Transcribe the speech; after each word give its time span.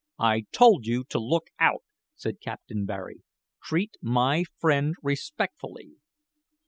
"I 0.17 0.45
told 0.51 0.87
you 0.87 1.03
to 1.09 1.19
look 1.19 1.51
out," 1.59 1.83
said 2.15 2.41
Captain 2.41 2.85
Barry. 2.87 3.21
"Treat 3.61 3.97
my 4.01 4.45
friend 4.57 4.95
respectfully." 5.03 5.91